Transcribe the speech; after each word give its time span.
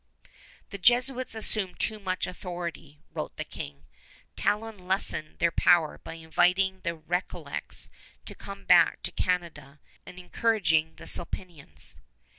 "The 0.71 0.79
Jesuits 0.79 1.35
assume 1.35 1.75
too 1.75 1.99
much 1.99 2.25
authority," 2.25 2.97
wrote 3.13 3.37
the 3.37 3.43
King. 3.43 3.85
Talon 4.35 4.87
lessened 4.87 5.37
their 5.37 5.51
power 5.51 5.99
by 5.99 6.15
inviting 6.15 6.79
the 6.81 6.95
Recollets 6.95 7.91
to 8.25 8.33
come 8.33 8.65
back 8.65 9.03
to 9.03 9.11
Canada 9.11 9.79
and 10.03 10.15
by 10.17 10.23
encouraging 10.23 10.95
the 10.95 11.05
Sulpicians. 11.05 11.97